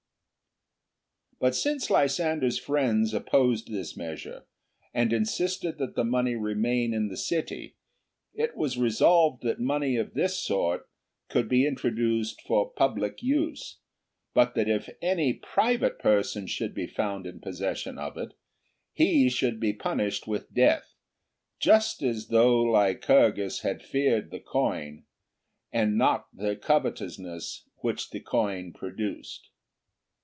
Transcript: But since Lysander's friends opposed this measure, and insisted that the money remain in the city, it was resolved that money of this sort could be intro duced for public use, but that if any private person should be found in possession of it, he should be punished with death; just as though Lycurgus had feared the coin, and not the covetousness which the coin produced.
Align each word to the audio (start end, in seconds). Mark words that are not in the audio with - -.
But 1.39 1.55
since 1.55 1.89
Lysander's 1.89 2.59
friends 2.59 3.15
opposed 3.15 3.67
this 3.71 3.97
measure, 3.97 4.43
and 4.93 5.11
insisted 5.11 5.79
that 5.79 5.95
the 5.95 6.03
money 6.03 6.35
remain 6.35 6.93
in 6.93 7.07
the 7.07 7.17
city, 7.17 7.77
it 8.35 8.55
was 8.55 8.77
resolved 8.77 9.41
that 9.41 9.59
money 9.59 9.97
of 9.97 10.13
this 10.13 10.37
sort 10.39 10.87
could 11.29 11.49
be 11.49 11.65
intro 11.65 11.89
duced 11.89 12.43
for 12.43 12.69
public 12.69 13.23
use, 13.23 13.79
but 14.35 14.53
that 14.53 14.69
if 14.69 14.87
any 15.01 15.33
private 15.33 15.97
person 15.97 16.45
should 16.45 16.75
be 16.75 16.85
found 16.85 17.25
in 17.25 17.39
possession 17.39 17.97
of 17.97 18.17
it, 18.19 18.35
he 18.93 19.27
should 19.27 19.59
be 19.59 19.73
punished 19.73 20.27
with 20.27 20.53
death; 20.53 20.93
just 21.59 22.03
as 22.03 22.27
though 22.27 22.61
Lycurgus 22.61 23.61
had 23.61 23.81
feared 23.81 24.29
the 24.29 24.39
coin, 24.39 25.05
and 25.71 25.97
not 25.97 26.27
the 26.31 26.55
covetousness 26.55 27.67
which 27.77 28.11
the 28.11 28.19
coin 28.19 28.71
produced. 28.71 29.47